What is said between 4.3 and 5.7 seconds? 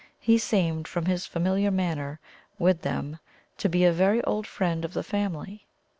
friend of the family.